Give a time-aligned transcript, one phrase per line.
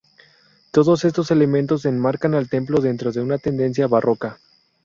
[0.71, 4.39] Todos estos elementos enmarcan al templo dentro de una tendencia barroca.